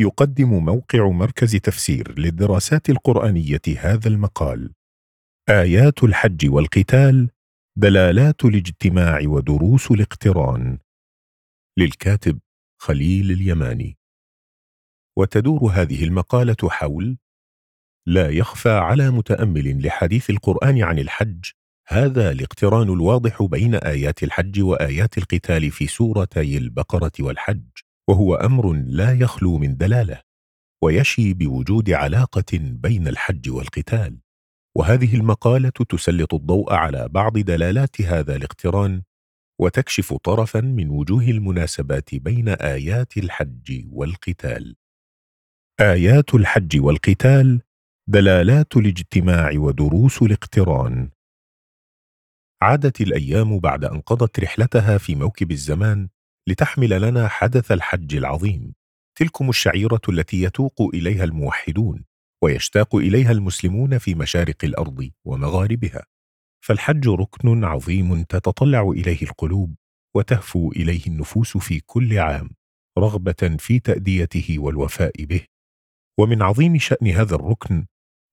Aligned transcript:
يقدم 0.00 0.64
موقع 0.64 1.08
مركز 1.08 1.56
تفسير 1.56 2.18
للدراسات 2.18 2.90
القرآنية 2.90 3.60
هذا 3.78 4.08
المقال. 4.08 4.72
آيات 5.48 6.04
الحج 6.04 6.48
والقتال 6.48 7.30
دلالات 7.76 8.44
الاجتماع 8.44 9.20
ودروس 9.24 9.90
الاقتران. 9.90 10.78
للكاتب 11.78 12.38
خليل 12.80 13.30
اليماني. 13.30 13.98
وتدور 15.18 15.70
هذه 15.70 16.04
المقالة 16.04 16.68
حول 16.70 17.16
لا 18.06 18.30
يخفى 18.30 18.70
على 18.70 19.10
متأمل 19.10 19.86
لحديث 19.86 20.30
القرآن 20.30 20.82
عن 20.82 20.98
الحج 20.98 21.50
هذا 21.86 22.30
الاقتران 22.30 22.88
الواضح 22.88 23.42
بين 23.42 23.74
آيات 23.74 24.22
الحج 24.22 24.60
وآيات 24.60 25.18
القتال 25.18 25.70
في 25.70 25.86
سورتي 25.86 26.58
البقرة 26.58 27.12
والحج. 27.20 27.89
وهو 28.10 28.34
أمر 28.34 28.72
لا 28.72 29.12
يخلو 29.12 29.58
من 29.58 29.76
دلالة 29.76 30.22
ويشي 30.84 31.34
بوجود 31.34 31.90
علاقة 31.90 32.58
بين 32.60 33.08
الحج 33.08 33.50
والقتال. 33.50 34.20
وهذه 34.76 35.14
المقالة 35.16 35.72
تسلط 35.88 36.34
الضوء 36.34 36.72
على 36.72 37.08
بعض 37.08 37.38
دلالات 37.38 38.00
هذا 38.02 38.36
الاقتران 38.36 39.02
وتكشف 39.60 40.14
طرفا 40.14 40.60
من 40.60 40.90
وجوه 40.90 41.22
المناسبات 41.22 42.14
بين 42.14 42.48
آيات 42.48 43.16
الحج 43.16 43.86
والقتال. 43.92 44.76
آيات 45.80 46.34
الحج 46.34 46.80
والقتال 46.80 47.62
دلالات 48.08 48.76
الاجتماع 48.76 49.50
ودروس 49.56 50.22
الاقتران. 50.22 51.10
عادت 52.62 53.00
الأيام 53.00 53.58
بعد 53.58 53.84
أن 53.84 54.00
قضت 54.00 54.40
رحلتها 54.40 54.98
في 54.98 55.14
موكب 55.14 55.50
الزمان 55.50 56.08
لتحمل 56.48 57.02
لنا 57.02 57.28
حدث 57.28 57.72
الحج 57.72 58.14
العظيم. 58.16 58.74
تلكم 59.18 59.48
الشعيرة 59.48 60.00
التي 60.08 60.42
يتوق 60.42 60.90
إليها 60.94 61.24
الموحدون 61.24 62.04
ويشتاق 62.42 62.96
إليها 62.96 63.32
المسلمون 63.32 63.98
في 63.98 64.14
مشارق 64.14 64.64
الأرض 64.64 65.10
ومغاربها. 65.26 66.04
فالحج 66.64 67.08
ركن 67.08 67.64
عظيم 67.64 68.22
تتطلع 68.22 68.82
إليه 68.82 69.22
القلوب 69.22 69.74
وتهفو 70.16 70.72
إليه 70.72 71.06
النفوس 71.06 71.56
في 71.56 71.80
كل 71.80 72.18
عام 72.18 72.50
رغبة 72.98 73.56
في 73.58 73.80
تأديته 73.80 74.56
والوفاء 74.58 75.24
به. 75.24 75.44
ومن 76.20 76.42
عظيم 76.42 76.78
شأن 76.78 77.06
هذا 77.06 77.34
الركن 77.34 77.86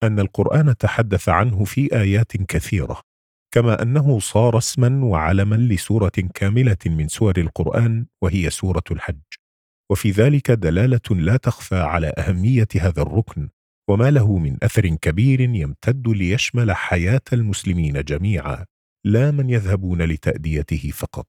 أن 0.03 0.19
القرآن 0.19 0.77
تحدث 0.77 1.29
عنه 1.29 1.63
في 1.63 1.95
آيات 2.01 2.37
كثيرة. 2.37 3.01
كما 3.57 3.81
أنه 3.81 4.19
صار 4.19 4.57
اسما 4.57 5.05
وعلما 5.05 5.55
لسورة 5.55 6.11
كاملة 6.33 6.77
من 6.85 7.07
سور 7.07 7.37
القرآن 7.37 8.05
وهي 8.21 8.49
سورة 8.49 8.83
الحج. 8.91 9.21
وفي 9.91 10.11
ذلك 10.11 10.51
دلالة 10.51 11.09
لا 11.09 11.37
تخفى 11.37 11.75
على 11.75 12.13
أهمية 12.17 12.67
هذا 12.79 13.01
الركن 13.01 13.49
وما 13.89 14.11
له 14.11 14.37
من 14.37 14.57
أثر 14.63 14.87
كبير 14.87 15.41
يمتد 15.41 16.07
ليشمل 16.07 16.71
حياة 16.71 17.21
المسلمين 17.33 18.03
جميعا 18.03 18.65
لا 19.05 19.31
من 19.31 19.49
يذهبون 19.49 20.01
لتأديته 20.01 20.91
فقط. 20.93 21.27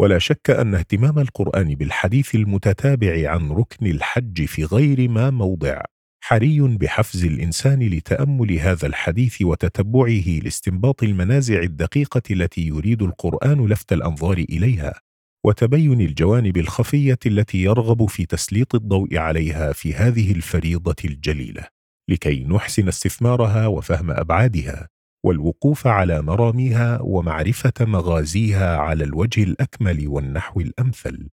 ولا 0.00 0.18
شك 0.18 0.50
أن 0.50 0.74
اهتمام 0.74 1.18
القرآن 1.18 1.74
بالحديث 1.74 2.34
المتتابع 2.34 3.30
عن 3.30 3.50
ركن 3.50 3.86
الحج 3.86 4.44
في 4.44 4.64
غير 4.64 5.08
ما 5.08 5.30
موضع 5.30 5.82
حري 6.30 6.60
بحفز 6.60 7.24
الإنسان 7.24 7.82
لتأمل 7.82 8.52
هذا 8.52 8.86
الحديث 8.86 9.42
وتتبعه 9.42 10.40
لاستنباط 10.42 11.02
المنازع 11.02 11.58
الدقيقة 11.58 12.22
التي 12.30 12.66
يريد 12.66 13.02
القرآن 13.02 13.66
لفت 13.66 13.92
الأنظار 13.92 14.38
إليها 14.38 15.00
وتبين 15.46 16.00
الجوانب 16.00 16.56
الخفية 16.56 17.18
التي 17.26 17.58
يرغب 17.58 18.06
في 18.06 18.26
تسليط 18.26 18.74
الضوء 18.74 19.16
عليها 19.16 19.72
في 19.72 19.94
هذه 19.94 20.32
الفريضة 20.32 20.96
الجليلة 21.04 21.66
لكي 22.10 22.44
نحسن 22.44 22.88
استثمارها 22.88 23.66
وفهم 23.66 24.10
أبعادها 24.10 24.88
والوقوف 25.24 25.86
على 25.86 26.22
مراميها 26.22 26.98
ومعرفة 27.02 27.72
مغازيها 27.80 28.76
على 28.76 29.04
الوجه 29.04 29.42
الأكمل 29.42 30.08
والنحو 30.08 30.60
الأمثل. 30.60 31.28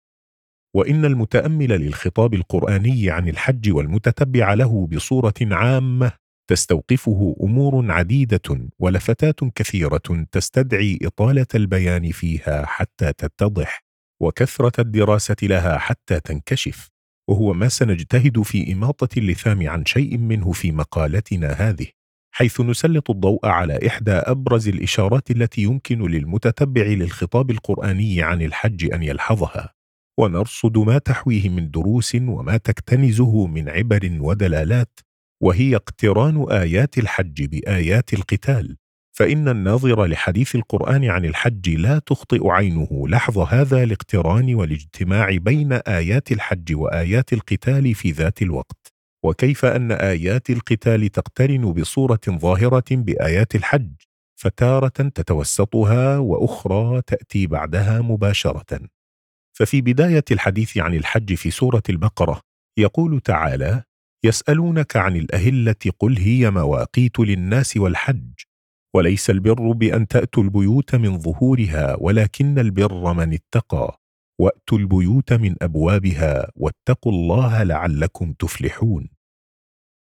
وإن 0.75 1.05
المتأمل 1.05 1.69
للخطاب 1.69 2.35
القرآني 2.35 3.11
عن 3.11 3.29
الحج 3.29 3.73
والمتتبع 3.73 4.55
له 4.55 4.87
بصورة 4.87 5.35
عامة 5.43 6.13
تستوقفه 6.51 7.37
أمور 7.43 7.93
عديدة 7.93 8.69
ولفتات 8.79 9.45
كثيرة 9.45 10.27
تستدعي 10.33 10.99
إطالة 11.03 11.47
البيان 11.55 12.11
فيها 12.11 12.67
حتى 12.67 13.13
تتضح 13.13 13.85
وكثرة 14.23 14.81
الدراسة 14.81 15.37
لها 15.43 15.79
حتى 15.79 16.21
تنكشف. 16.21 16.91
وهو 17.29 17.53
ما 17.53 17.69
سنجتهد 17.69 18.43
في 18.43 18.73
إماطة 18.73 19.19
اللثام 19.19 19.69
عن 19.69 19.87
شيء 19.87 20.19
منه 20.19 20.53
في 20.53 20.73
مقالتنا 20.73 21.53
هذه 21.53 21.87
حيث 22.35 22.61
نسلط 22.61 23.11
الضوء 23.11 23.47
على 23.47 23.87
إحدى 23.87 24.13
أبرز 24.13 24.69
الإشارات 24.69 25.31
التي 25.31 25.63
يمكن 25.63 26.03
للمتتبع 26.03 26.83
للخطاب 26.83 27.51
القرآني 27.51 28.23
عن 28.23 28.43
الحج 28.43 28.93
أن 28.93 29.03
يلحظها. 29.03 29.75
ونرصد 30.19 30.79
ما 30.79 30.99
تحويه 30.99 31.49
من 31.49 31.71
دروس 31.71 32.15
وما 32.15 32.57
تكتنزه 32.57 33.47
من 33.47 33.69
عبر 33.69 34.19
ودلالات 34.21 35.01
وهي 35.43 35.77
اقتران 35.77 36.47
آيات 36.51 36.99
الحج 36.99 37.45
بآيات 37.45 38.15
القتال. 38.15 38.77
فإن 39.17 39.49
الناظر 39.49 40.05
لحديث 40.07 40.55
القرآن 40.55 41.05
عن 41.05 41.25
الحج 41.25 41.71
لا 41.71 41.99
تخطئ 41.99 42.49
عينه 42.49 43.09
لحظ 43.09 43.39
هذا 43.39 43.83
الاقتران 43.83 44.55
والاجتماع 44.55 45.37
بين 45.37 45.73
آيات 45.73 46.33
الحج 46.33 46.75
وآيات 46.75 47.33
القتال 47.33 47.95
في 47.95 48.11
ذات 48.11 48.43
الوقت. 48.43 48.93
وكيف 49.25 49.65
أن 49.65 49.93
آيات 49.93 50.51
القتال 50.51 51.09
تقترن 51.09 51.73
بصورة 51.73 52.21
ظاهرة 52.31 52.85
بآيات 52.91 53.55
الحج؟ 53.55 53.91
فتارة 54.37 54.89
تتوسطها 54.89 56.19
وأخرى 56.19 57.03
تأتي 57.07 57.47
بعدها 57.47 58.01
مباشرة. 58.01 58.94
ففي 59.57 59.81
بداية 59.81 60.25
الحديث 60.31 60.79
عن 60.79 60.95
الحج 60.95 61.35
في 61.35 61.51
سورة 61.51 61.83
البقرة 61.89 62.41
يقول 62.79 63.21
تعالى 63.21 63.83
يسألونك 64.25 64.97
عن 64.97 65.17
الأهلة 65.17 65.77
قل 65.99 66.19
هي 66.19 66.51
مواقيت 66.51 67.19
للناس 67.21 67.77
والحج 67.77 68.33
وليس 68.95 69.31
البر 69.31 69.73
بأن 69.73 70.07
تأتوا 70.09 70.43
البيوت 70.43 70.95
من 70.95 71.19
ظهورها 71.19 71.97
ولكن 72.01 72.59
البر 72.59 73.13
من 73.13 73.33
اتقى 73.35 73.99
وأتوا 74.41 74.79
البيوت 74.79 75.33
من 75.33 75.55
أبوابها 75.63 76.51
واتقوا 76.57 77.13
الله 77.13 77.63
لعلكم 77.63 78.33
تفلحون. 78.33 79.09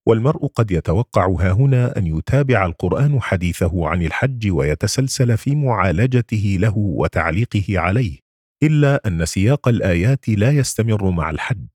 والمرء 0.08 0.46
قد 0.46 0.70
يتوقع 0.70 1.26
ها 1.26 1.52
هنا 1.52 1.98
أن 1.98 2.06
يتابع 2.06 2.66
القرآن 2.66 3.20
حديثه 3.20 3.88
عن 3.88 4.02
الحج 4.02 4.50
ويتسلسل 4.50 5.36
في 5.36 5.54
معالجته 5.54 6.56
له 6.60 6.78
وتعليقه 6.78 7.78
عليه. 7.78 8.18
إلا 8.62 9.00
أن 9.06 9.26
سياق 9.26 9.68
الآيات 9.68 10.28
لا 10.28 10.50
يستمر 10.50 11.10
مع 11.10 11.30
الحج 11.30 11.68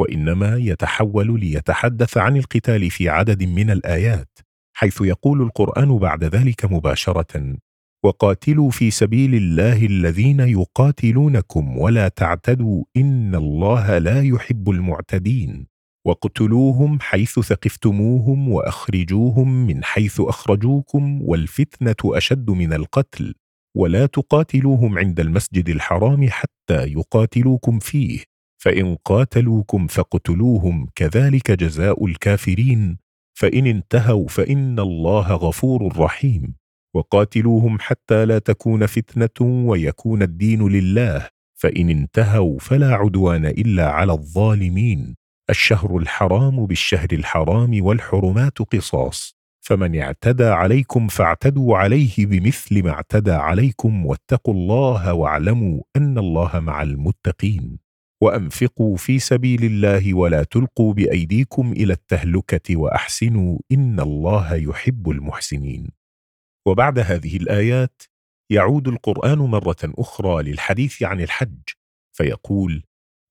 وإنما 0.00 0.56
يتحول 0.56 1.40
ليتحدث 1.40 2.16
عن 2.16 2.36
القتال 2.36 2.90
في 2.90 3.08
عدد 3.08 3.42
من 3.42 3.70
الآيات 3.70 4.38
حيث 4.76 5.00
يقول 5.00 5.42
القرآن 5.42 5.98
بعد 5.98 6.24
ذلك 6.24 6.64
مباشرة 6.64 7.56
وقاتلوا 8.04 8.70
في 8.70 8.90
سبيل 8.90 9.34
الله 9.34 9.86
الذين 9.86 10.40
يقاتلونكم 10.40 11.78
ولا 11.78 12.08
تعتدوا 12.08 12.84
إن 12.96 13.34
الله 13.34 13.98
لا 13.98 14.22
يحب 14.22 14.70
المعتدين 14.70 15.66
واقتلوهم 16.06 17.00
حيث 17.00 17.40
ثقفتموهم 17.40 18.48
وأخرجوهم 18.48 19.66
من 19.66 19.84
حيث 19.84 20.20
أخرجوكم 20.20 21.22
والفتنة 21.22 21.96
أشد 22.04 22.50
من 22.50 22.72
القتل 22.72 23.34
ولا 23.76 24.06
تقاتلوهم 24.06 24.98
عند 24.98 25.20
المسجد 25.20 25.68
الحرام 25.68 26.28
حتى 26.30 26.84
يقاتلوكم 26.86 27.78
فيه. 27.78 28.20
فإن 28.62 28.96
قاتلوكم 29.04 29.86
فاقتلوهم 29.86 30.88
كذلك 30.94 31.50
جزاء 31.50 32.06
الكافرين. 32.06 32.98
فإن 33.38 33.66
انتهوا 33.66 34.28
فإن 34.28 34.78
الله 34.78 35.32
غفور 35.32 35.98
رحيم. 35.98 36.54
وقاتلوهم 36.94 37.78
حتى 37.80 38.24
لا 38.24 38.38
تكون 38.38 38.86
فتنة 38.86 39.66
ويكون 39.66 40.22
الدين 40.22 40.68
لله. 40.68 41.28
فإن 41.54 41.90
انتهوا 41.90 42.58
فلا 42.58 42.94
عدوان 42.94 43.46
إلا 43.46 43.90
على 43.90 44.12
الظالمين. 44.12 45.14
الشهر 45.50 45.96
الحرام 45.96 46.66
بالشهر 46.66 47.08
الحرام 47.12 47.84
والحرمات 47.84 48.58
قصاص. 48.58 49.41
فمن 49.64 50.00
اعتدى 50.00 50.44
عليكم 50.44 51.08
فاعتدوا 51.08 51.78
عليه 51.78 52.26
بمثل 52.26 52.82
ما 52.82 52.90
اعتدى 52.90 53.32
عليكم 53.32 54.06
واتقوا 54.06 54.54
الله 54.54 55.14
واعلموا 55.14 55.82
أن 55.96 56.18
الله 56.18 56.60
مع 56.60 56.82
المتقين. 56.82 57.78
وأنفقوا 58.22 58.96
في 58.96 59.18
سبيل 59.18 59.64
الله 59.64 60.14
ولا 60.14 60.42
تلقوا 60.42 60.92
بأيديكم 60.94 61.72
إلى 61.72 61.92
التهلكة 61.92 62.76
وأحسنوا 62.76 63.58
إن 63.72 64.00
الله 64.00 64.54
يحب 64.54 65.10
المحسنين. 65.10 65.90
وبعد 66.66 66.98
هذه 66.98 67.36
الآيات 67.36 68.02
يعود 68.50 68.88
القرآن 68.88 69.38
مرة 69.38 69.76
أخرى 69.84 70.42
للحديث 70.42 71.02
عن 71.02 71.20
الحج 71.20 71.62
فيقول 72.16 72.82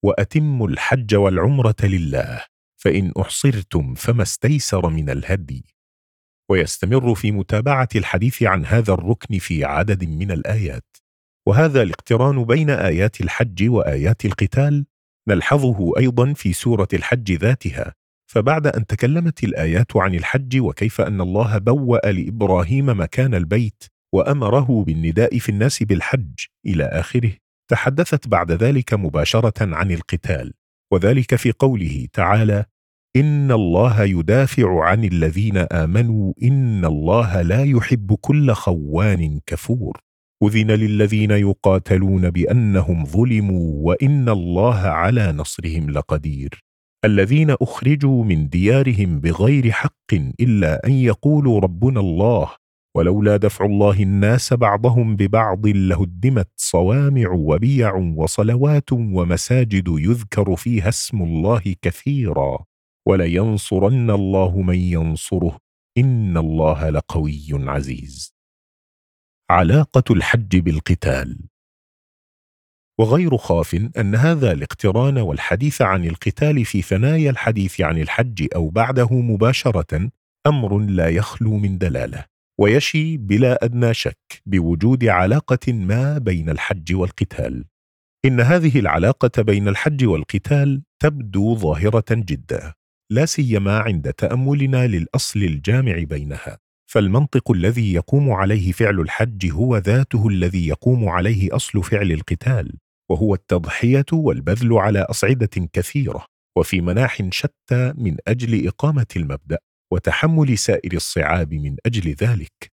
وأتموا 0.04 0.68
الحج 0.68 1.16
والعمرة 1.16 1.76
لله 1.84 2.44
فإن 2.78 3.12
أحصرتم 3.20 3.94
فما 3.94 4.24
استيسر 4.24 4.90
من 4.90 5.10
الهدي. 5.10 5.81
ويستمر 6.52 7.16
في 7.16 7.32
متابعة 7.32 7.90
الحديث 7.96 8.44
عن 8.44 8.66
هذا 8.66 8.94
الركن 8.94 9.40
في 9.40 9.66
عدد 9.66 10.04
من 10.04 10.32
الآيات. 10.32 10.98
وهذا 11.48 11.82
الاقتران 11.82 12.44
بين 12.44 12.70
آيات 12.70 13.22
الحج 13.22 13.70
وآيات 13.70 14.26
القتال 14.26 14.86
نلحظه 15.28 15.94
أيضا 15.98 16.34
في 16.34 16.54
سورة 16.54 16.88
الحج 16.94 17.32
ذاتها. 17.32 17.94
فبعد 18.32 18.68
أن 18.68 18.86
تكلمت 18.86 19.44
الآيات 19.44 19.98
عن 19.98 20.16
الحج 20.16 20.60
وكيف 20.60 21.02
أن 21.02 21.22
الله 21.22 21.58
بوأ 21.58 22.12
لإبراهيم 22.12 23.00
مكان 23.02 23.36
البيت 23.36 23.84
وأمره 24.14 24.84
بالنداء 24.84 25.40
في 25.40 25.50
الناس 25.50 25.84
بالحج 25.84 26.34
إلى 26.66 26.84
آخره 26.84 27.32
تحدثت 27.70 28.28
بعد 28.28 28.52
ذلك 28.52 28.94
مباشرة 28.94 29.76
عن 29.76 29.92
القتال. 29.92 30.54
وذلك 30.94 31.36
في 31.36 31.52
قوله 31.52 32.08
تعالى 32.14 32.66
ان 33.16 33.52
الله 33.52 34.04
يدافع 34.04 34.84
عن 34.84 35.04
الذين 35.04 35.58
امنوا 35.58 36.34
ان 36.44 36.86
الله 36.86 37.42
لا 37.42 37.64
يحب 37.64 38.14
كل 38.22 38.52
خوان 38.52 39.40
كفور 39.46 39.98
اذن 40.44 40.72
للذين 40.72 41.32
يقاتلون 41.32 42.30
بانهم 42.30 43.06
ظلموا 43.06 43.88
وان 43.88 44.30
الله 44.30 44.76
على 44.78 45.32
نصرهم 45.32 45.90
لقدير 45.90 46.64
الذين 47.06 47.50
اخرجوا 47.50 48.24
من 48.24 48.50
ديارهم 48.50 49.20
بغير 49.20 49.72
حق 49.72 50.14
الا 50.40 50.88
ان 50.88 50.92
يقولوا 50.92 51.60
ربنا 51.60 52.00
الله 52.00 52.50
ولولا 52.98 53.38
دفع 53.38 53.66
الله 53.66 54.04
الناس 54.04 54.54
بعضهم 54.54 55.16
ببعض 55.16 55.68
لهدمت 55.68 56.50
صوامع 56.58 57.30
وبيع 57.32 57.96
وصلوات 57.96 58.92
ومساجد 58.92 59.88
يذكر 59.88 60.56
فيها 60.56 60.90
اسم 60.90 61.22
الله 61.22 61.76
كثيرا 61.82 62.71
ولينصرن 63.12 64.12
الله 64.12 64.62
من 64.62 64.76
ينصره. 64.76 65.58
إن 65.98 66.38
الله 66.38 66.90
لقوي 66.90 67.48
عزيز. 67.52 68.34
علاقة 69.50 70.04
الحج 70.14 70.58
بالقتال. 70.58 71.40
وغير 73.00 73.38
خاف 73.38 73.76
أن 73.98 74.16
هذا 74.16 74.52
الاقتران 74.52 75.18
والحديث 75.18 75.82
عن 75.82 76.06
القتال 76.06 76.66
في 76.66 76.82
ثنايا 76.82 77.30
الحديث 77.30 77.82
عن 77.82 77.98
الحج 77.98 78.48
أو 78.56 78.70
بعده 78.70 79.10
مباشرة 79.12 80.12
أمر 80.48 80.80
لا 80.80 81.10
يخلو 81.10 81.58
من 81.58 81.78
دلالة 81.78 82.26
ويشي 82.60 83.18
بلا 83.18 83.66
أدنى 83.66 83.94
شك 83.94 84.42
بوجود 84.46 85.06
علاقة 85.06 85.74
ما 85.74 86.18
بين 86.18 86.50
الحج 86.50 86.96
والقتال. 86.96 87.66
إن 88.26 88.40
هذه 88.40 88.80
العلاقة 88.80 89.42
بين 89.42 89.68
الحج 89.68 90.06
والقتال 90.06 90.84
تبدو 91.00 91.56
ظاهرة 91.56 92.06
جدا. 92.12 92.74
لا 93.12 93.26
سيما 93.26 93.80
عند 93.80 94.14
تأملنا 94.14 94.88
للأصل 94.88 95.40
الجامع 95.40 96.04
بينها. 96.04 96.58
فالمنطق 96.92 97.52
الذي 97.52 97.94
يقوم 97.94 98.32
عليه 98.32 98.72
فعل 98.72 99.00
الحج 99.00 99.52
هو 99.52 99.78
ذاته 99.78 100.28
الذي 100.28 100.68
يقوم 100.68 101.10
عليه 101.10 101.56
أصل 101.56 101.84
فعل 101.84 102.12
القتال 102.12 102.78
وهو 103.10 103.34
التضحية 103.34 104.06
والبذل 104.14 104.74
على 104.74 105.00
أصعدة 105.00 105.70
كثيرة 105.74 106.26
وفي 106.58 106.82
مناح 106.82 107.30
شتى 107.32 107.94
من 107.98 108.18
أجل 108.28 108.68
إقامة 108.68 109.08
المبدأ 109.16 109.58
وتحمل 109.94 110.58
سائر 110.58 110.94
الصعاب 110.94 111.54
من 111.54 111.76
أجل 111.86 112.16
ذلك. 112.22 112.72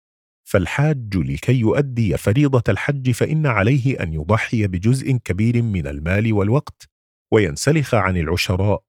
فالحاج 0.47 1.17
لكي 1.17 1.59
يؤدي 1.59 2.17
فريضة 2.17 2.63
الحج 2.69 3.11
فإن 3.11 3.45
عليه 3.45 4.03
أن 4.03 4.13
يضحي 4.13 4.67
بجزء 4.67 5.11
كبير 5.11 5.61
من 5.61 5.87
المال 5.87 6.33
والوقت 6.33 6.89
وينسلخ 7.33 7.95
عن 7.95 8.17
العشراء 8.17 8.83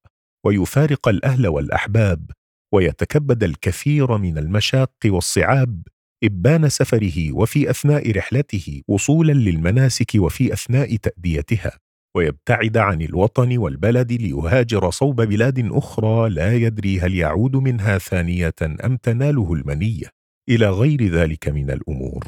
ويفارق 0.49 1.09
الأهل 1.09 1.47
والأحباب 1.47 2.31
ويتكبد 2.75 3.45
الكثير 3.45 4.17
من 4.17 4.39
المشاق 4.39 4.93
والصعاب 5.07 5.83
إبان 6.25 6.69
سفره 6.69 7.33
وفي 7.33 7.71
أثناء 7.71 8.13
رحلته 8.17 8.83
وصولا 8.89 9.33
للمناسك 9.33 10.13
وفي 10.17 10.53
أثناء 10.53 10.97
تأديتها 10.97 11.79
ويبتعد 12.17 12.77
عن 12.77 13.03
الوطن 13.03 13.59
والبلد 13.59 14.13
ليهاجر 14.13 14.91
صوب 14.91 15.21
بلاد 15.21 15.69
أخرى 15.73 16.31
لا 16.31 16.57
يدري 16.57 17.01
هل 17.01 17.15
يعود 17.15 17.57
منها 17.57 17.99
ثانية 17.99 18.55
أم 18.85 18.97
تناله 18.97 19.53
المنية 19.53 20.11
إلى 20.49 20.71
غير 20.71 21.09
ذلك 21.09 21.49
من 21.49 21.71
الأمور. 21.71 22.25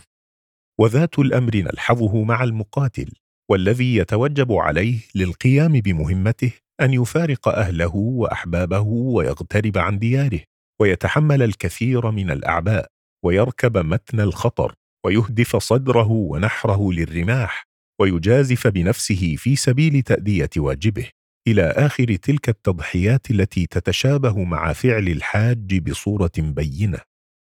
وذات 0.81 1.19
الأمر 1.19 1.57
نلحظه 1.57 2.23
مع 2.25 2.45
المقاتل 2.45 3.13
والذي 3.51 3.97
يتوجب 3.97 4.53
عليه 4.53 4.99
للقيام 5.15 5.73
بمهمته 5.73 6.53
أن 6.81 6.93
يفارق 6.95 7.49
أهله 7.49 7.97
وأحبابه 7.97 8.81
ويغترب 8.89 9.79
عن 9.79 9.99
دياره 9.99 10.41
ويتحمل 10.81 11.43
الكثير 11.43 12.11
من 12.11 12.31
الأعباء 12.31 12.87
ويركب 13.25 13.79
متن 13.79 14.21
الخطر 14.21 14.75
ويهدف 15.07 15.57
صدره 15.57 16.11
ونحره 16.11 16.93
للرماح 16.93 17.71
ويجازف 18.01 18.67
بنفسه 18.67 19.37
في 19.39 19.57
سبيل 19.57 20.03
تأدية 20.03 20.51
واجبه. 20.57 21.09
إلى 21.49 21.63
آخر 21.63 22.17
تلك 22.17 22.49
التضحيات 22.49 23.31
التي 23.31 23.67
تتشابه 23.67 24.45
مع 24.45 24.73
فعل 24.73 25.09
الحاج 25.09 25.79
بصورة 25.91 26.33
بينة. 26.39 26.99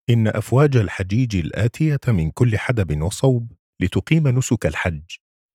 إن 0.10 0.28
أفواج 0.28 0.78
الحجيج 0.78 1.36
الآتية 1.36 2.00
من 2.08 2.32
كل 2.32 2.58
حدب 2.58 3.02
وصوب 3.02 3.52
لتقيم 3.82 4.28
نسك 4.28 4.66
الحج. 4.66 5.02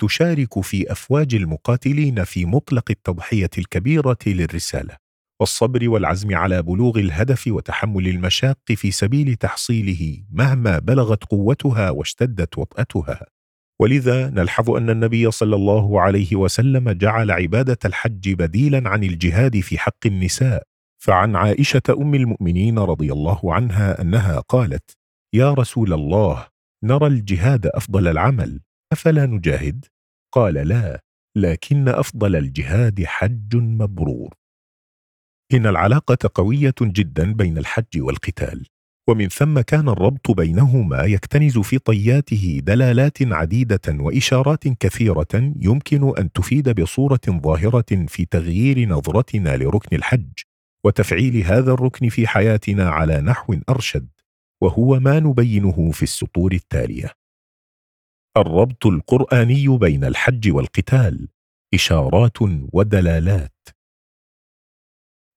تشارك 0.03 0.61
في 0.61 0.93
أفواج 0.93 1.35
المقاتلين 1.35 2.25
في 2.25 2.45
مطلق 2.45 2.91
التضحية 2.91 3.51
الكبيرة 3.59 4.19
للرسالة 4.27 4.97
والصبر 5.41 5.89
والعزم 5.89 6.35
على 6.35 6.63
بلوغ 6.63 6.99
الهدف 6.99 7.47
وتحمل 7.47 8.09
المشاق 8.09 8.59
في 8.77 8.91
سبيل 8.91 9.35
تحصيله 9.35 10.23
مهما 10.31 10.79
بلغت 10.79 11.25
قوتها 11.25 11.91
واشتدت 11.91 12.59
وطأتها. 12.59 13.27
ولذا 13.81 14.31
نلحظ 14.31 14.71
أن 14.71 14.91
النبي 14.91 15.31
صلى 15.31 15.57
الله 15.57 16.01
عليه 16.01 16.37
وسلم 16.37 16.91
جعل 16.91 17.31
عبادة 17.31 17.79
الحج 17.85 18.33
بديلا 18.33 18.89
عن 18.89 19.05
الجهاد 19.05 19.61
في 19.61 19.79
حق 19.79 20.07
النساء. 20.07 20.63
فعن 21.03 21.37
عائشة 21.37 21.83
أم 21.91 22.15
المؤمنين 22.15 22.79
رضي 22.79 23.13
الله 23.13 23.55
عنها 23.55 24.01
أنها 24.01 24.41
قالت 24.41 24.91
يا 25.35 25.53
رسول 25.53 25.93
الله 25.93 26.47
نرى 26.85 27.07
الجهاد 27.07 27.67
أفضل 27.67 28.09
العمل 28.09 28.61
أفلا 28.93 29.27
نجاهد؟ 29.27 29.85
قال 30.33 30.55
لا 30.55 31.01
لكن 31.37 31.89
أفضل 31.89 32.37
الجهاد 32.37 33.05
حج 33.05 33.57
مبرور. 33.57 34.35
إن 35.55 35.67
العلاقة 35.67 36.31
قوية 36.35 36.75
جدا 36.83 37.33
بين 37.33 37.59
الحج 37.59 38.01
والقتال 38.01 38.67
ومن 39.09 39.29
ثم 39.29 39.61
كان 39.61 39.89
الربط 39.89 40.31
بينهما 40.31 41.03
يكتنز 41.05 41.59
في 41.59 41.79
طياته 41.79 42.61
دلالات 42.63 43.23
عديدة 43.23 43.81
وإشارات 43.89 44.69
كثيرة 44.69 45.53
يمكن 45.61 46.19
أن 46.19 46.33
تفيد 46.33 46.81
بصورة 46.81 47.21
ظاهرة 47.29 48.07
في 48.09 48.25
تغيير 48.25 48.89
نظرتنا 48.89 49.57
لركن 49.57 49.97
الحج 49.97 50.33
وتفعيل 50.87 51.37
هذا 51.37 51.73
الركن 51.73 52.09
في 52.09 52.27
حياتنا 52.27 52.91
على 52.91 53.21
نحو 53.21 53.57
أرشد 53.69 54.09
وهو 54.63 55.01
ما 55.01 55.21
نبينه 55.21 55.91
في 55.91 56.03
السطور 56.03 56.53
التالية. 56.53 57.22
الربط 58.37 58.87
القرآني 58.87 59.79
بين 59.79 60.05
الحج 60.05 60.51
والقتال 60.51 61.29
إشارات 61.75 62.43
ودلالات. 62.73 63.69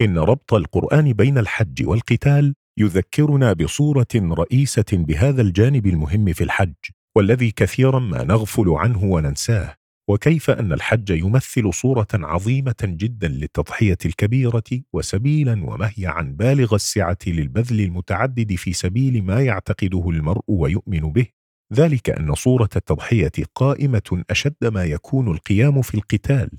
إن 0.02 0.18
ربط 0.18 0.54
القرآن 0.54 1.14
بين 1.14 1.38
الحج 1.38 1.88
والقتال 1.88 2.56
يذكرنا 2.80 3.54
بصورة 3.54 4.08
رئيسة 4.16 4.86
بهذا 4.92 5.42
الجانب 5.42 5.88
المهم 5.88 6.34
في 6.34 6.44
الحج 6.44 6.74
والذي 7.18 7.52
كثيرا 7.52 8.00
ما 8.00 8.24
نغفل 8.24 8.70
عنه 8.70 9.04
وننساه 9.04 9.76
وكيف 10.10 10.50
أن 10.50 10.74
الحج 10.74 11.10
يمثل 11.10 11.74
صورة 11.74 12.08
عظيمة 12.14 12.76
جدا 12.84 13.28
للتضحية 13.28 13.98
الكبيرة 14.06 14.82
وسبيلا 14.94 15.66
ومهيعا 15.66 16.22
بالغ 16.22 16.76
السعة 16.76 17.18
للبذل 17.28 17.82
المتعدد 17.82 18.56
في 18.56 18.74
سبيل 18.74 19.24
ما 19.24 19.42
يعتقده 19.42 20.10
المرء 20.10 20.44
ويؤمن 20.48 21.12
به. 21.12 21.45
ذلك 21.74 22.10
أن 22.10 22.36
صورة 22.36 22.70
التضحية 22.76 23.32
قائمة 23.56 24.24
أشد 24.30 24.66
ما 24.66 24.84
يكون 24.84 25.32
القيام 25.32 25.82
في 25.82 25.96
القتال 25.96 26.50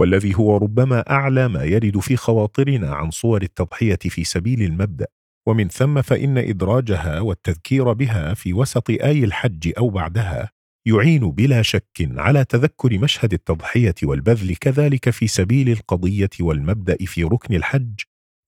والذي 0.00 0.34
هو 0.34 0.56
ربما 0.56 1.10
أعلى 1.10 1.48
ما 1.48 1.64
يرد 1.64 1.98
في 1.98 2.16
خواطرنا 2.16 2.94
عن 2.94 3.10
صور 3.10 3.42
التضحية 3.42 3.98
في 3.98 4.24
سبيل 4.24 4.62
المبدأ. 4.62 5.06
ومن 5.48 5.68
ثم 5.68 6.02
فإن 6.02 6.38
إدراجها 6.38 7.20
والتذكير 7.20 7.92
بها 7.92 8.34
في 8.34 8.52
وسط 8.52 8.90
آي 8.90 9.24
الحج 9.24 9.72
أو 9.78 9.88
بعدها 9.90 10.50
يعين 10.86 11.30
بلا 11.30 11.62
شك 11.62 12.08
على 12.16 12.44
تذكر 12.44 12.98
مشهد 12.98 13.32
التضحية 13.32 13.94
والبذل 14.02 14.56
كذلك 14.56 15.10
في 15.10 15.26
سبيل 15.26 15.68
القضية 15.68 16.30
والمبدأ 16.40 16.96
في 17.06 17.24
ركن 17.24 17.54
الحج 17.54 18.00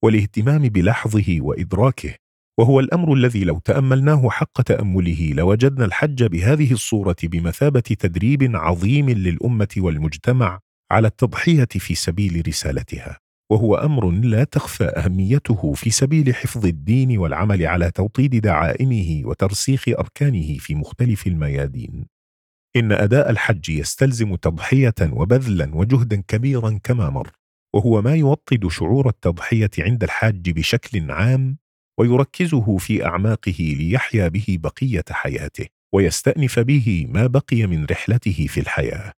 والاهتمام 0.03 0.61
بلحظه 0.61 1.37
وإدراكه. 1.39 2.15
وهو 2.59 2.79
الأمر 2.79 3.13
الذي 3.13 3.43
لو 3.43 3.59
تأملناه 3.59 4.29
حق 4.29 4.61
تأمله 4.61 5.33
لوجدنا 5.33 5.85
الحج 5.85 6.23
بهذه 6.23 6.71
الصورة 6.71 7.15
بمثابة 7.23 7.79
تدريب 7.79 8.55
عظيم 8.55 9.09
للأمة 9.09 9.67
والمجتمع 9.77 10.59
على 10.91 11.07
التضحية 11.07 11.67
في 11.71 11.95
سبيل 11.95 12.43
رسالتها. 12.47 13.19
وهو 13.51 13.75
أمر 13.75 14.11
لا 14.11 14.43
تخفى 14.43 14.83
أهميته 14.83 15.73
في 15.73 15.89
سبيل 15.89 16.35
حفظ 16.35 16.65
الدين 16.65 17.17
والعمل 17.17 17.65
على 17.65 17.91
توطيد 17.91 18.35
دعائمه 18.35 19.21
وترسيخ 19.25 19.85
أركانه 19.87 20.57
في 20.57 20.75
مختلف 20.75 21.27
الميادين. 21.27 22.05
إن 22.75 22.91
أداء 22.91 23.29
الحج 23.29 23.69
يستلزم 23.69 24.35
تضحية 24.35 24.95
وبذلا 25.01 25.75
وجهدا 25.75 26.21
كبيرا 26.27 26.79
كما 26.83 27.09
مر 27.09 27.31
وهو 27.75 28.01
ما 28.01 28.15
يوطد 28.15 28.67
شعور 28.67 29.09
التضحية 29.09 29.69
عند 29.79 30.03
الحاج 30.03 30.49
بشكل 30.49 31.11
عام 31.11 31.57
ويركزه 31.99 32.77
في 32.77 33.05
أعماقه 33.05 33.75
ليحيا 33.79 34.27
به 34.27 34.45
بقية 34.49 35.03
حياته 35.11 35.65
ويستأنف 35.93 36.59
به 36.59 37.05
ما 37.09 37.27
بقي 37.27 37.65
من 37.67 37.85
رحلته 37.85 38.47
في 38.49 38.59
الحياة. 38.59 39.11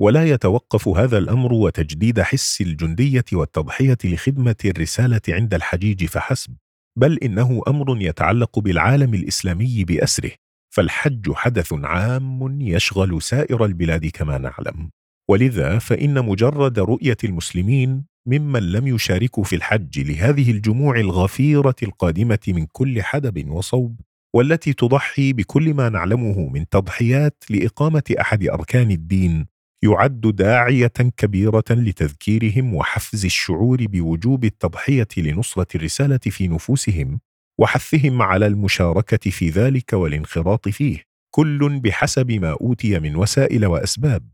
ولا 0.00 0.24
يتوقف 0.24 0.88
هذا 0.88 1.18
الأمر 1.18 1.52
وتجديد 1.52 2.20
حس 2.20 2.60
الجندية 2.60 3.24
والتضحية 3.32 3.98
لخدمة 4.04 4.56
الرسالة 4.64 5.20
عند 5.28 5.54
الحجيج 5.54 6.04
فحسب 6.04 6.56
بل 6.98 7.18
إنه 7.18 7.62
أمر 7.68 8.02
يتعلق 8.02 8.58
بالعالم 8.58 9.14
الإسلامي 9.14 9.84
بأسره 9.84 10.30
فالحج 10.74 11.32
حدث 11.32 11.72
عام 11.72 12.60
يشغل 12.60 13.22
سائر 13.22 13.64
البلاد 13.64 14.06
كما 14.06 14.38
نعلم. 14.38 14.90
ولذا 15.30 15.78
فإن 15.78 16.24
مجرد 16.24 16.78
رؤية 16.78 17.16
المسلمين 17.24 18.04
ممن 18.26 18.72
لم 18.72 18.86
يشاركوا 18.86 19.44
في 19.44 19.56
الحج 19.56 20.00
لهذه 20.00 20.50
الجموع 20.50 21.00
الغفيرة 21.00 21.74
القادمة 21.82 22.38
من 22.48 22.66
كل 22.72 23.02
حدب 23.02 23.50
وصوب 23.50 24.00
والتي 24.34 24.72
تضحي 24.72 25.32
بكل 25.32 25.74
ما 25.74 25.88
نعلمه 25.88 26.48
من 26.48 26.68
تضحيات 26.68 27.44
لإقامة 27.50 28.02
أحد 28.20 28.48
أركان 28.48 28.90
الدين 28.90 29.46
يعد 29.84 30.20
داعية 30.20 30.92
كبيرة 31.16 31.64
لتذكيرهم 31.70 32.74
وحفز 32.74 33.24
الشعور 33.24 33.86
بوجوب 33.86 34.44
التضحية 34.44 35.08
لنصرة 35.16 35.66
الرسالة 35.74 36.18
في 36.18 36.48
نفوسهم 36.48 37.20
وحثهم 37.60 38.22
على 38.22 38.46
المشاركة 38.46 39.30
في 39.30 39.48
ذلك 39.48 39.92
والانخراط 39.92 40.68
فيه 40.68 41.02
كل 41.34 41.80
بحسب 41.80 42.30
ما 42.30 42.56
أوتي 42.60 42.98
من 42.98 43.16
وسائل 43.16 43.66
وأسباب 43.66 44.28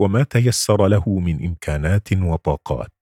وما 0.00 0.22
تيسر 0.22 0.86
له 0.86 1.18
من 1.18 1.46
إمكانات 1.46 2.12
وطاقات. 2.12 2.97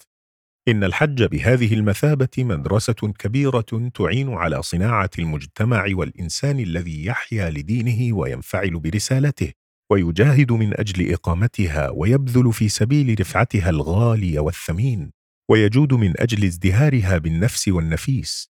إن 0.68 0.84
الحج 0.84 1.24
بهذه 1.24 1.74
المثابة 1.74 2.28
مدرسة 2.38 2.92
كبيرة 2.92 3.90
تعين 3.94 4.32
على 4.32 4.62
صناعة 4.62 5.10
المجتمع 5.18 5.86
والإنسان 5.90 6.60
الذي 6.60 7.04
يحيا 7.04 7.50
لدينه 7.50 8.16
وينفعل 8.16 8.80
برسالته 8.80 9.52
ويجاهد 9.92 10.52
من 10.52 10.80
أجل 10.80 11.12
إقامتها 11.12 11.90
ويبذل 11.90 12.52
في 12.52 12.68
سبيل 12.68 13.20
رفعتها 13.20 13.70
الغالي 13.70 14.38
والثمين 14.38 15.12
ويجود 15.50 15.94
من 15.94 16.20
أجل 16.20 16.44
ازدهارها 16.44 17.18
بالنفس 17.18 17.68
والنفيس. 17.68 18.50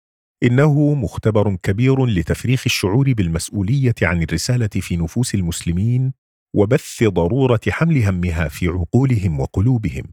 إنه 0.43 0.93
مختبر 0.93 1.55
كبير 1.55 2.05
لتفريخ 2.05 2.63
الشعور 2.65 3.13
بالمسؤولية 3.13 3.95
عن 4.01 4.23
الرسالة 4.23 4.67
في 4.67 4.97
نفوس 4.97 5.35
المسلمين 5.35 6.13
وبث 6.55 7.03
ضرورة 7.03 7.59
حمل 7.69 8.03
همها 8.03 8.47
في 8.47 8.67
عقولهم 8.67 9.39
وقلوبهم. 9.39 10.03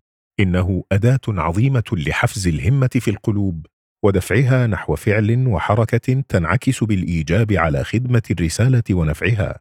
إنه 0.41 0.85
أداة 0.93 1.21
عظيمة 1.29 1.85
لحفز 1.93 2.49
الهمة 2.49 2.91
في 2.95 3.11
القلوب 3.11 3.67
ودفعها 4.05 4.67
نحو 4.67 4.97
فعل 4.97 5.47
وحركة 5.47 6.23
تنعكس 6.29 6.85
بالإيجاب 6.85 7.53
على 7.53 7.85
خدمة 7.85 8.23
الرسالة 8.31 8.83
ونفعها. 8.91 9.61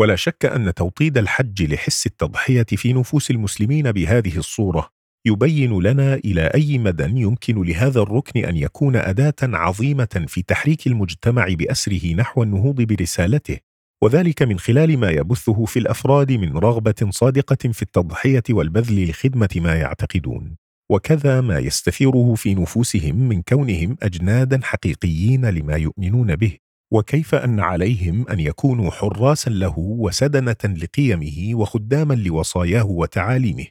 ولا 0.00 0.16
شك 0.16 0.44
أن 0.44 0.74
توطيد 0.74 1.18
الحج 1.18 1.62
لحس 1.62 2.06
التضحية 2.06 2.66
في 2.68 2.92
نفوس 2.92 3.30
المسلمين 3.30 3.92
بهذه 3.92 4.38
الصورة 4.38 4.90
يبين 5.26 5.82
لنا 5.82 6.14
إلى 6.14 6.46
أي 6.46 6.78
مدى 6.78 7.20
يمكن 7.20 7.62
لهذا 7.62 8.00
الركن 8.00 8.44
أن 8.44 8.56
يكون 8.56 8.96
أداة 8.96 9.34
عظيمة 9.42 10.24
في 10.28 10.42
تحريك 10.42 10.86
المجتمع 10.86 11.46
بأسره 11.48 12.14
نحو 12.14 12.42
النهوض 12.42 12.82
برسالته. 12.82 13.58
وذلك 14.02 14.42
من 14.42 14.58
خلال 14.58 14.98
ما 14.98 15.10
يبثه 15.10 15.64
في 15.64 15.78
الأفراد 15.78 16.32
من 16.32 16.56
رغبة 16.56 17.10
صادقة 17.10 17.72
في 17.72 17.82
التضحية 17.82 18.42
والبذل 18.50 19.10
لخدمة 19.10 19.48
ما 19.56 19.74
يعتقدون. 19.74 20.56
وكذا 20.90 21.40
ما 21.40 21.58
يستثيره 21.58 22.34
في 22.34 22.54
نفوسهم 22.54 23.16
من 23.16 23.42
كونهم 23.42 23.96
أجنادا 24.02 24.60
حقيقيين 24.62 25.46
لما 25.46 25.76
يؤمنون 25.76 26.36
به. 26.36 26.56
وكيف 26.92 27.34
أن 27.34 27.60
عليهم 27.60 28.28
أن 28.28 28.40
يكونوا 28.40 28.90
حراسا 28.90 29.50
له 29.50 29.78
وسدنة 29.78 30.76
لقيمه 30.82 31.50
وخداما 31.54 32.14
لوصاياه 32.14 32.86
وتعاليمه. 32.86 33.66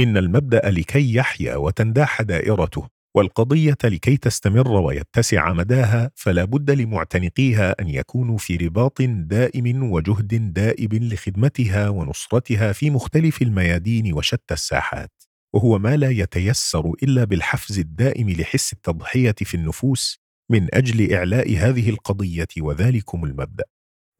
إن 0.00 0.16
المبدأ 0.16 0.70
لكي 0.70 1.14
يحيا 1.14 1.56
وتنداح 1.56 2.22
دائرته. 2.22 2.97
والقضية 3.18 3.76
لكي 3.84 4.16
تستمر 4.16 4.68
ويتسع 4.68 5.52
مداها 5.52 6.10
فلا 6.14 6.44
بد 6.44 6.70
لمعتنقيها 6.70 7.74
أن 7.80 7.88
يكونوا 7.88 8.38
في 8.38 8.56
رباط 8.56 9.02
دائم 9.02 9.92
وجهد 9.92 10.52
دائب 10.52 10.94
لخدمتها 10.94 11.88
ونصرتها 11.88 12.72
في 12.72 12.90
مختلف 12.90 13.42
الميادين 13.42 14.12
وشتى 14.12 14.54
الساحات. 14.54 15.12
وهو 15.54 15.78
ما 15.78 15.96
لا 15.96 16.10
يتيسر 16.10 16.92
إلا 17.02 17.24
بالحفز 17.24 17.78
الدائم 17.78 18.30
لحس 18.30 18.72
التضحية 18.72 19.34
في 19.36 19.54
النفوس 19.54 20.18
من 20.50 20.74
أجل 20.74 21.12
إعلاء 21.12 21.56
هذه 21.56 21.90
القضية 21.90 22.48
وذلكم 22.60 23.24
المبدأ. 23.24 23.64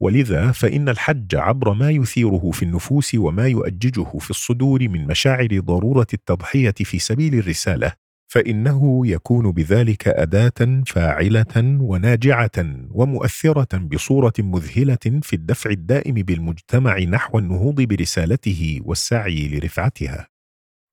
ولذا 0.01 0.51
فإن 0.51 0.89
الحج 0.89 1.35
عبر 1.35 1.73
ما 1.73 1.91
يثيره 1.91 2.51
في 2.53 2.63
النفوس 2.63 3.15
وما 3.15 3.47
يؤججه 3.47 4.17
في 4.17 4.29
الصدور 4.29 4.89
من 4.89 5.07
مشاعر 5.07 5.59
ضرورة 5.59 6.07
التضحية 6.13 6.75
في 6.77 6.99
سبيل 6.99 7.35
الرسالة 7.35 8.08
فإنه 8.31 9.07
يكون 9.07 9.51
بذلك 9.51 10.07
أداة 10.07 10.83
فاعلة 10.87 11.55
وناجعة 11.81 12.51
ومؤثرة 12.91 13.77
بصورة 13.77 14.33
مذهلة 14.39 15.19
في 15.21 15.33
الدفع 15.33 15.69
الدائم 15.69 16.13
بالمجتمع 16.13 16.99
نحو 16.99 17.39
النهوض 17.39 17.81
برسالته 17.81 18.79
والسعي 18.85 19.47
لرفعتها. 19.47 20.27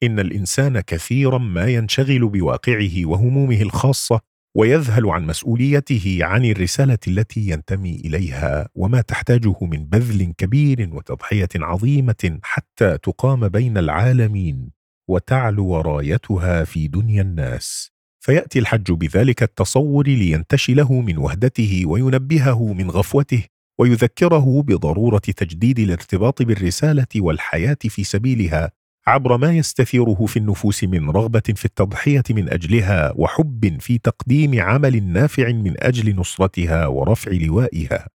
إن 0.03 0.19
الإنسان 0.19 0.81
كثيرا 0.81 1.39
ما 1.39 1.67
ينشغل 1.67 2.29
بواقعه 2.29 3.07
وهمومه 3.07 3.63
الخاصة 3.63 4.21
ويذهل 4.57 5.07
عن 5.07 5.27
مسؤوليته 5.27 6.19
عن 6.21 6.45
الرسالة 6.45 6.99
التي 7.09 7.49
ينتمي 7.49 7.95
إليها 7.95 8.69
وما 8.75 9.01
تحتاجه 9.01 9.57
من 9.61 9.85
بذل 9.87 10.33
كبير 10.39 10.89
وتضحية 10.93 11.49
عظيمة 11.57 12.39
حتى 12.43 12.99
تقام 12.99 13.49
بين 13.49 13.79
العالمين. 13.79 14.76
وتعلو 15.09 15.81
رايتها 15.81 16.65
في 16.65 16.89
دنيا 16.89 17.23
الناس. 17.23 17.91
فيأتي 18.21 18.59
الحج 18.59 18.93
بذلك 18.93 19.43
التصور 19.43 20.07
لينتشله 20.07 21.01
من 21.01 21.19
وهدته 21.19 21.83
وينبهه 21.87 22.73
من 22.73 22.91
غفوته 22.91 23.45
ويذكره 23.79 24.63
بضرورة 24.63 25.19
تجديد 25.19 25.79
الارتباط 25.79 26.43
بالرسالة 26.43 27.07
والحياة 27.17 27.79
في 27.89 28.05
سبيلها 28.05 28.71
عبر 29.07 29.37
ما 29.37 29.53
يستثيره 29.53 30.27
في 30.27 30.37
النفوس 30.37 30.85
من 30.85 31.11
رغبة 31.11 31.43
في 31.57 31.65
التضحية 31.65 32.23
من 32.31 32.49
أجلها 32.53 33.13
وحب 33.17 33.81
في 33.81 33.99
تقديم 33.99 34.61
عمل 34.61 35.03
نافع 35.03 35.53
من 35.53 35.75
أجل 35.79 36.17
نصرتها 36.17 36.87
ورفع 36.87 37.31
لوائها. 37.33 38.09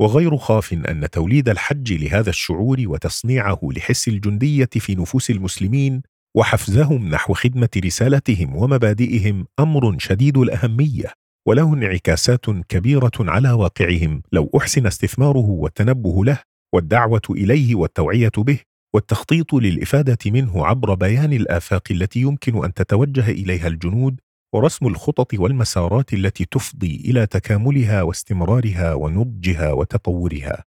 وغير 0.00 0.36
خاف 0.36 0.72
أن 0.72 1.10
توليد 1.10 1.48
الحج 1.48 1.92
لهذا 1.92 2.30
الشعور 2.30 2.76
وتصنيعه 2.86 3.60
لحس 3.62 4.08
الجندية 4.08 4.68
في 4.72 4.94
نفوس 4.94 5.30
المسلمين 5.30 6.02
وحفزهم 6.38 7.08
نحو 7.08 7.34
خدمة 7.34 7.68
رسالتهم 7.84 8.56
ومبادئهم 8.56 9.46
أمر 9.60 9.98
شديد 9.98 10.38
الأهمية 10.38 11.12
وله 11.48 11.74
انعكاسات 11.74 12.50
كبيرة 12.50 13.10
على 13.20 13.50
واقعهم. 13.50 14.22
لو 14.32 14.50
أحسن 14.56 14.86
استثماره 14.86 15.46
والتنبه 15.50 16.24
له 16.24 16.38
والدعوة 16.74 17.22
إليه 17.30 17.74
والتوعية 17.74 18.32
به 18.36 18.58
والتخطيط 18.94 19.54
للإفادة 19.54 20.18
منه 20.26 20.66
عبر 20.66 20.94
بيان 20.94 21.32
الآفاق 21.32 21.82
التي 21.90 22.20
يمكن 22.20 22.64
أن 22.64 22.74
تتوجه 22.74 23.30
إليها 23.30 23.66
الجنود 23.68 24.20
ورسم 24.54 24.86
الخطط 24.86 25.34
والمسارات 25.34 26.12
التي 26.12 26.44
تفضي 26.44 26.96
إلى 27.04 27.26
تكاملها 27.26 28.02
واستمرارها 28.02 28.94
ونضجها 28.94 29.72
وتطورها. 29.72 30.64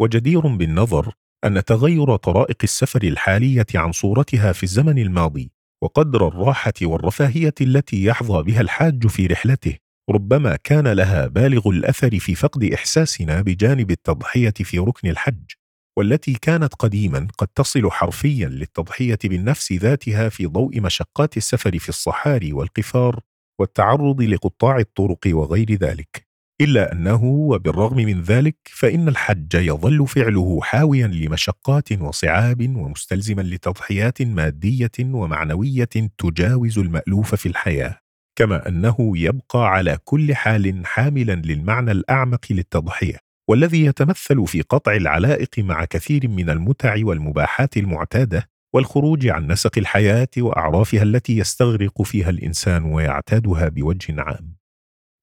وجدير 0.00 0.40
بالنظر 0.40 1.14
أن 1.44 1.64
تغير 1.64 2.16
طرائق 2.16 2.56
السفر 2.62 3.02
الحالية 3.02 3.66
عن 3.74 3.92
صورتها 3.92 4.52
في 4.52 4.62
الزمن 4.62 4.98
الماضي 4.98 5.52
وقدر 5.82 6.28
الراحة 6.28 6.72
والرفاهية 6.82 7.54
التي 7.60 8.04
يحظى 8.04 8.42
بها 8.42 8.60
الحاج 8.60 9.06
في 9.06 9.26
رحلته 9.26 9.76
ربما 10.10 10.56
كان 10.56 10.88
لها 10.88 11.26
بالغ 11.26 11.68
الأثر 11.68 12.18
في 12.18 12.34
فقد 12.34 12.64
إحساسنا 12.64 13.42
بجانب 13.42 13.90
التضحية 13.90 14.50
في 14.50 14.78
ركن 14.78 15.08
الحج 15.08 15.44
والتي 15.98 16.32
كانت 16.32 16.74
قديما 16.74 17.28
قد 17.38 17.48
تصل 17.48 17.90
حرفيا 17.90 18.48
للتضحية 18.48 19.18
بالنفس 19.24 19.72
ذاتها 19.72 20.28
في 20.28 20.46
ضوء 20.46 20.80
مشقات 20.80 21.36
السفر 21.36 21.78
في 21.78 21.88
الصحاري 21.88 22.52
والقفار 22.52 23.20
والتعرض 23.60 24.22
لقطاع 24.22 24.78
الطرق 24.78 25.18
وغير 25.26 25.72
ذلك. 25.72 26.29
إلا 26.60 26.92
أنه 26.92 27.24
وبالرغم 27.24 27.96
من 27.96 28.22
ذلك 28.22 28.56
فإن 28.64 29.08
الحج 29.08 29.54
يظل 29.54 30.06
فعله 30.06 30.60
حاويا 30.62 31.06
لمشقات 31.06 31.92
وصعاب 31.92 32.76
ومستلزما 32.76 33.42
لتضحيات 33.42 34.22
مادية 34.22 34.90
ومعنوية 35.00 35.88
تجاوز 36.18 36.78
المألوف 36.78 37.34
في 37.34 37.46
الحياة 37.48 37.98
كما 38.38 38.68
أنه 38.68 39.18
يبقى 39.18 39.70
على 39.70 39.98
كل 40.04 40.34
حال 40.34 40.86
حاملا 40.86 41.32
للمعنى 41.32 41.90
الأعمق 41.90 42.46
للتضحية 42.50 43.16
والذي 43.48 43.84
يتمثل 43.84 44.46
في 44.46 44.62
قطع 44.62 44.92
العلائق 44.92 45.58
مع 45.58 45.84
كثير 45.84 46.28
من 46.28 46.50
المتع 46.50 46.96
والمباحات 47.02 47.76
المعتادة 47.76 48.48
والخروج 48.74 49.26
عن 49.26 49.46
نسق 49.46 49.78
الحياة 49.78 50.28
وأعرافها 50.38 51.02
التي 51.02 51.38
يستغرق 51.38 52.02
فيها 52.02 52.30
الإنسان 52.30 52.84
ويعتادها 52.84 53.68
بوجه 53.68 54.14
عام. 54.22 54.59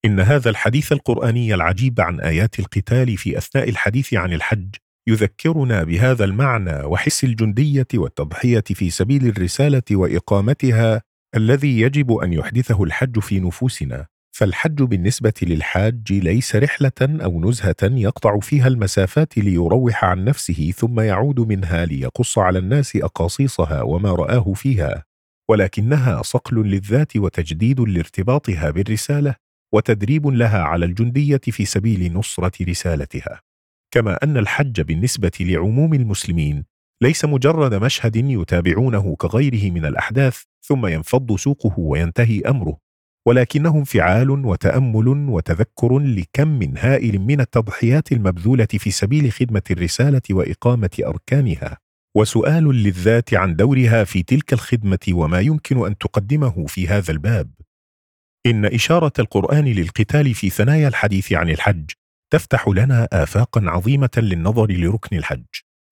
إن 0.05 0.19
هذا 0.19 0.49
الحديث 0.49 0.91
القرآني 0.91 1.53
العجيب 1.53 2.01
عن 2.01 2.19
آيات 2.19 2.59
القتال 2.59 3.17
في 3.17 3.37
أثناء 3.37 3.69
الحديث 3.69 4.13
عن 4.13 4.33
الحج 4.33 4.75
يذكرنا 5.07 5.83
بهذا 5.83 6.25
المعنى 6.25 6.83
وحس 6.83 7.23
الجندية 7.23 7.87
والتضحية 7.93 8.63
في 8.67 8.89
سبيل 8.89 9.27
الرسالة 9.27 9.83
وإقامتها 9.91 11.01
الذي 11.35 11.79
يجب 11.81 12.11
أن 12.11 12.33
يحدثه 12.33 12.83
الحج 12.83 13.19
في 13.19 13.39
نفوسنا. 13.39 14.05
فالحج 14.37 14.83
بالنسبة 14.83 15.33
للحاج 15.41 16.13
ليس 16.13 16.55
رحلة 16.55 16.91
أو 17.01 17.49
نزهة 17.49 17.75
يقطع 17.83 18.39
فيها 18.39 18.67
المسافات 18.67 19.37
ليروح 19.37 20.05
عن 20.05 20.25
نفسه 20.25 20.71
ثم 20.75 20.99
يعود 20.99 21.39
منها 21.39 21.85
ليقص 21.85 22.37
على 22.37 22.59
الناس 22.59 22.95
أقاصيصها 22.95 23.81
وما 23.81 24.11
رآه 24.11 24.53
فيها. 24.53 25.03
ولكنها 25.49 26.21
صقل 26.21 26.57
للذات 26.57 27.17
وتجديد 27.17 27.79
لارتباطها 27.79 28.71
بالرسالة. 28.71 29.46
وتدريب 29.73 30.27
لها 30.27 30.61
على 30.63 30.85
الجندية 30.85 31.41
في 31.43 31.65
سبيل 31.65 32.13
نصرة 32.13 32.65
رسالتها. 32.69 33.41
كما 33.91 34.17
أن 34.23 34.37
الحج 34.37 34.81
بالنسبة 34.81 35.31
لعموم 35.39 35.93
المسلمين 35.93 36.65
ليس 37.01 37.25
مجرد 37.25 37.73
مشهد 37.73 38.15
يتابعونه 38.15 39.15
كغيره 39.15 39.71
من 39.71 39.85
الأحداث 39.85 40.41
ثم 40.61 40.85
ينفض 40.85 41.35
سوقه 41.35 41.79
وينتهي 41.79 42.41
أمره 42.41 42.77
ولكنه 43.27 43.75
انفعال 43.75 44.29
وتأمل 44.29 45.07
وتذكر 45.07 45.99
لكم 45.99 46.77
هائل 46.77 47.19
من 47.19 47.41
التضحيات 47.41 48.11
المبذولة 48.11 48.67
في 48.71 48.91
سبيل 48.91 49.31
خدمة 49.31 49.61
الرسالة 49.71 50.21
وإقامة 50.31 50.89
أركانها. 51.05 51.77
وسؤال 52.15 52.63
للذات 52.63 53.33
عن 53.33 53.55
دورها 53.55 54.03
في 54.03 54.23
تلك 54.23 54.53
الخدمة 54.53 54.99
وما 55.11 55.39
يمكن 55.39 55.85
أن 55.85 55.97
تقدمه 55.97 56.65
في 56.65 56.87
هذا 56.87 57.11
الباب. 57.11 57.51
إن 58.47 58.65
إشارة 58.65 59.11
القرآن 59.19 59.65
للقتال 59.65 60.33
في 60.33 60.49
ثنايا 60.49 60.87
الحديث 60.87 61.33
عن 61.33 61.49
الحج 61.49 61.91
تفتح 62.33 62.67
لنا 62.67 63.07
آفاقا 63.13 63.61
عظيمة 63.65 64.09
للنظر 64.17 64.71
لركن 64.71 65.17
الحج 65.17 65.45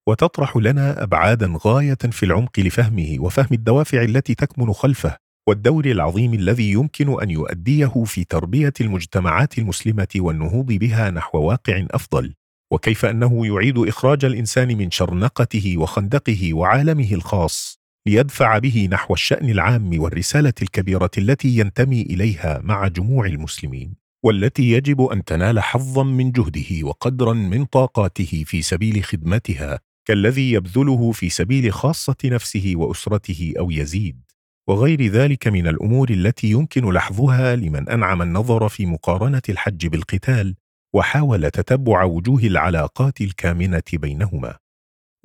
وتطرح 0.08 0.58
لنا 0.58 1.04
أبعادا 1.04 1.54
غاية 1.66 1.98
في 2.12 2.24
العمق 2.24 2.60
لفهمه 2.60 3.18
وفهم 3.20 3.48
الدوافع 3.52 4.04
التي 4.04 4.36
تكمن 4.36 4.74
خلفه 4.74 5.18
والدور 5.48 5.86
العظيم 5.86 6.34
الذي 6.34 6.72
يمكن 6.72 7.22
أن 7.22 7.30
يؤديه 7.30 8.04
في 8.06 8.24
تربية 8.24 8.74
المجتمعات 8.82 9.58
المسلمة 9.58 10.08
والنهوض 10.16 10.66
بها 10.66 11.10
نحو 11.12 11.38
واقع 11.38 11.86
أفضل 11.92 12.34
وكيف 12.72 13.06
أنه 13.06 13.48
يعيد 13.48 13.78
إخراج 13.78 14.26
الإنسان 14.26 14.78
من 14.78 14.92
شرنقته 14.92 15.78
وخندقه 15.78 16.54
وعالمه 16.54 17.14
الخاص 17.14 17.80
ليدفع 18.08 18.58
به 18.58 18.88
نحو 18.92 19.14
الشأن 19.14 19.50
العام 19.50 20.02
والرسالة 20.02 20.54
الكبيرة 20.62 21.12
التي 21.18 21.58
ينتمي 21.58 22.02
إليها 22.02 22.62
مع 22.64 22.88
جموع 22.88 23.26
المسلمين 23.26 23.96
والتي 24.26 24.72
يجب 24.72 25.02
أن 25.02 25.24
تنال 25.24 25.60
حظا 25.60 26.04
من 26.04 26.32
جهده 26.32 26.88
وقدرا 26.88 27.34
من 27.34 27.66
طاقاته 27.66 28.44
في 28.48 28.62
سبيل 28.62 29.04
خدمتها 29.04 29.80
كالذي 30.08 30.52
يبذله 30.52 31.12
في 31.12 31.30
سبيل 31.30 31.74
خاصة 31.74 32.16
نفسه 32.26 32.74
وأسرته 32.76 33.54
أو 33.60 33.72
يزيد. 33.72 34.22
وغير 34.68 35.08
ذلك 35.08 35.48
من 35.48 35.68
الأمور 35.68 36.10
التي 36.10 36.52
يمكن 36.52 36.94
لحظها 36.94 37.56
لمن 37.56 37.90
أنعم 37.90 38.22
النظر 38.22 38.70
في 38.70 38.86
مقارنة 38.86 39.42
الحج 39.50 39.88
بالقتال 39.88 40.56
وحاول 40.96 41.52
تتبع 41.52 42.04
وجوه 42.04 42.40
العلاقات 42.40 43.22
الكامنة 43.22 43.84
بينهما. 43.94 44.58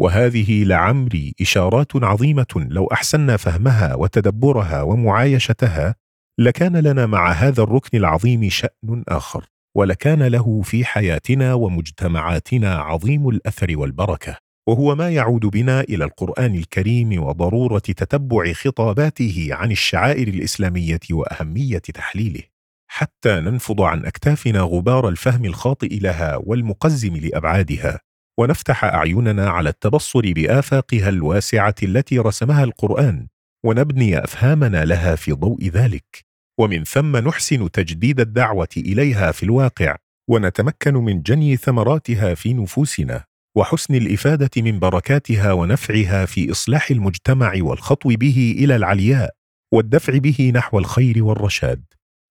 وهذه 0.01 0.65
لعمري 0.65 1.35
إشارات 1.41 1.97
عظيمة. 1.97 2.47
لو 2.57 2.87
احسنا 2.87 3.37
فهمها 3.37 3.95
وتدبرها 3.95 4.83
ومعايشتها 4.83 5.95
لكان 6.39 6.77
لنا 6.77 7.07
مع 7.07 7.33
هذا 7.33 7.63
الركن 7.63 7.99
العظيم 7.99 8.49
شأن 8.49 9.05
آخر 9.09 9.47
ولكان 9.77 10.23
له 10.23 10.63
في 10.63 10.85
حياتنا 10.85 11.55
ومجتمعاتنا 11.55 12.75
عظيم 12.75 13.29
الأثر 13.29 13.79
والبركة. 13.79 14.37
وهو 14.69 14.95
ما 14.95 15.11
يعود 15.11 15.47
بنا 15.47 15.81
إلى 15.81 16.05
القرآن 16.05 16.55
الكريم 16.55 17.23
وضرورة 17.23 17.79
تتبع 17.79 18.53
خطاباته 18.53 19.49
عن 19.51 19.71
الشعائر 19.71 20.29
الإسلامية 20.29 21.01
وأهمية 21.11 21.79
تحليله. 21.79 22.43
حتى 22.91 23.41
ننفض 23.41 23.81
عن 23.81 24.05
أكتافنا 24.07 24.61
غبار 24.61 25.09
الفهم 25.09 25.45
الخاطئ 25.45 25.99
لها 25.99 26.37
والمقزم 26.37 27.17
لأبعادها. 27.17 28.01
ونفتح 28.41 28.85
أعيننا 28.85 29.49
على 29.49 29.69
التبصر 29.69 30.21
بآفاقها 30.33 31.09
الواسعة 31.09 31.75
التي 31.83 32.19
رسمها 32.19 32.65
القرآن 32.65 33.27
ونبني 33.67 34.25
أفهامنا 34.25 34.85
لها 34.85 35.15
في 35.15 35.33
ضوء 35.33 35.69
ذلك. 35.69 36.25
ومن 36.61 36.85
ثم 36.85 37.17
نحسن 37.17 37.71
تجديد 37.71 38.21
الدعوة 38.21 38.69
إليها 38.77 39.33
في 39.33 39.43
الواقع 39.43 39.97
ونتمكن 40.31 40.95
من 40.95 41.23
جني 41.23 41.57
ثمراتها 41.57 42.35
في 42.35 42.55
نفوسنا 42.55 43.25
وحسن 43.57 43.95
الإفادة 43.95 44.51
من 44.57 44.79
بركاتها 44.79 45.53
ونفعها 45.53 46.25
في 46.25 46.51
إصلاح 46.51 46.91
المجتمع 46.91 47.53
والخطو 47.57 48.09
به 48.09 48.55
إلى 48.59 48.77
العلياء 48.77 49.31
والدفع 49.75 50.19
به 50.19 50.53
نحو 50.55 50.79
الخير 50.79 51.25
والرشاد. 51.25 51.85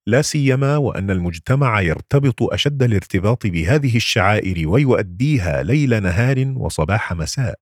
لا 0.09 0.21
سيما 0.21 0.77
وأن 0.77 1.11
المجتمع 1.11 1.81
يرتبط 1.81 2.43
أشد 2.43 2.83
الارتباط 2.83 3.47
بهذه 3.47 3.95
الشعائر 3.95 4.69
ويؤديها 4.69 5.63
ليل 5.63 6.03
نهار 6.03 6.53
وصباح 6.55 7.13
مساء. 7.13 7.55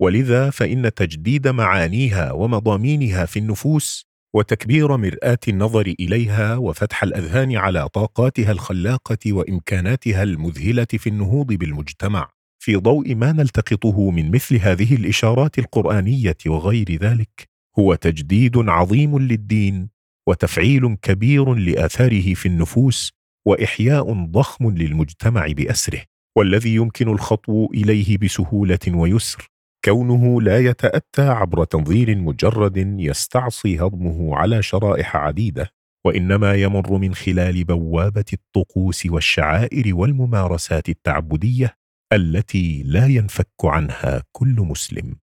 ولذا 0.00 0.50
فإن 0.50 0.94
تجديد 0.94 1.48
معانيها 1.48 2.32
ومضامينها 2.32 3.26
في 3.26 3.38
النفوس 3.38 4.06
وتكبير 4.34 4.96
مرآة 4.96 5.38
النظر 5.48 5.94
إليها 6.00 6.56
وفتح 6.56 7.02
الأذهان 7.02 7.56
على 7.56 7.88
طاقاتها 7.88 8.52
الخلاقة 8.52 9.32
وإمكاناتها 9.32 10.22
المذهلة 10.22 10.84
في 10.84 11.06
النهوض 11.06 11.46
بالمجتمع 11.46 12.30
في 12.58 12.76
ضوء 12.76 13.14
ما 13.14 13.32
نلتقطه 13.32 14.10
من 14.10 14.30
مثل 14.30 14.56
هذه 14.56 14.94
الإشارات 14.94 15.58
القرآنية 15.58 16.36
وغير 16.46 16.98
ذلك 17.00 17.48
هو 17.78 17.94
تجديد 17.94 18.56
عظيم 18.56 19.18
للدين 19.18 19.93
وتفعيل 20.28 20.96
كبير 21.02 21.54
لآثاره 21.54 22.34
في 22.34 22.46
النفوس 22.46 23.12
وإحياء 23.46 24.24
ضخم 24.24 24.70
للمجتمع 24.70 25.46
بأسره 25.46 26.02
والذي 26.36 26.74
يمكن 26.74 27.08
الخطو 27.08 27.66
إليه 27.74 28.18
بسهولة 28.18 28.78
ويسر. 28.88 29.48
كونه 29.84 30.42
لا 30.42 30.58
يتأتى 30.58 31.22
عبر 31.22 31.64
تنظير 31.64 32.16
مجرد 32.16 32.76
يستعصي 33.00 33.78
هضمه 33.80 34.36
على 34.36 34.62
شرائح 34.62 35.16
عديدة 35.16 35.70
وإنما 36.06 36.54
يمر 36.54 36.98
من 36.98 37.14
خلال 37.14 37.64
بوابة 37.64 38.24
الطقوس 38.32 39.06
والشعائر 39.06 39.94
والممارسات 39.94 40.88
التعبدية 40.88 41.76
التي 42.12 42.82
لا 42.82 43.06
ينفك 43.06 43.64
عنها 43.64 44.22
كل 44.32 44.54
مسلم. 44.58 45.16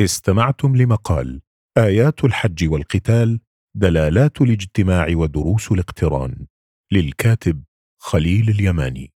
استمعتم 0.00 0.76
لمقال 0.76 1.40
آيات 1.78 2.24
الحج 2.24 2.68
والقتال 2.68 3.40
دلالات 3.74 4.40
الاجتماع 4.42 5.06
ودروس 5.14 5.72
الاقتران 5.72 6.46
للكاتب 6.92 7.64
خليل 8.00 8.48
اليماني. 8.50 9.11